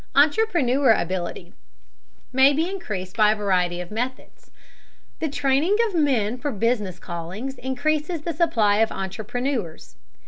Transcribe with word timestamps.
Entrepreneur 0.15 0.93
ability 0.93 1.53
may 2.33 2.53
be 2.53 2.67
increased 2.67 3.15
by 3.15 3.31
a 3.31 3.35
variety 3.35 3.79
of 3.79 3.91
methods. 3.91 4.49
The 5.19 5.29
training 5.29 5.77
of 5.85 5.93
men 5.93 6.39
for 6.39 6.49
business 6.51 6.97
callings 6.97 7.59
increases 7.59 8.23
the 8.23 8.33
supply 8.33 8.77
of 8.77 8.91
entrepreneurs. 8.91 9.97